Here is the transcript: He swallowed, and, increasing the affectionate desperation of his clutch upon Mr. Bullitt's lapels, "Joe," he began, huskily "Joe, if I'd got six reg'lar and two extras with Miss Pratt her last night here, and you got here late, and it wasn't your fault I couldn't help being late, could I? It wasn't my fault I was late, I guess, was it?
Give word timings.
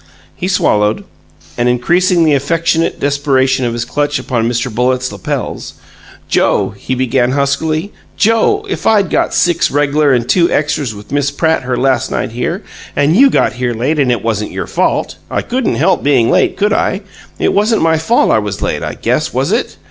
He 0.35 0.47
swallowed, 0.47 1.03
and, 1.59 1.69
increasing 1.69 2.25
the 2.25 2.33
affectionate 2.33 2.99
desperation 2.99 3.65
of 3.65 3.73
his 3.73 3.85
clutch 3.85 4.17
upon 4.17 4.49
Mr. 4.49 4.73
Bullitt's 4.73 5.11
lapels, 5.11 5.73
"Joe," 6.27 6.69
he 6.75 6.95
began, 6.95 7.33
huskily 7.33 7.93
"Joe, 8.17 8.65
if 8.67 8.87
I'd 8.87 9.11
got 9.11 9.31
six 9.35 9.69
reg'lar 9.69 10.11
and 10.11 10.27
two 10.27 10.49
extras 10.49 10.95
with 10.95 11.11
Miss 11.11 11.29
Pratt 11.29 11.61
her 11.61 11.77
last 11.77 12.09
night 12.09 12.31
here, 12.31 12.63
and 12.95 13.15
you 13.15 13.29
got 13.29 13.53
here 13.53 13.75
late, 13.75 13.99
and 13.99 14.11
it 14.11 14.23
wasn't 14.23 14.49
your 14.51 14.65
fault 14.65 15.17
I 15.29 15.43
couldn't 15.43 15.75
help 15.75 16.01
being 16.01 16.31
late, 16.31 16.57
could 16.57 16.73
I? 16.73 17.01
It 17.37 17.53
wasn't 17.53 17.83
my 17.83 17.99
fault 17.99 18.31
I 18.31 18.39
was 18.39 18.59
late, 18.63 18.81
I 18.81 18.95
guess, 18.95 19.31
was 19.35 19.51
it? 19.51 19.75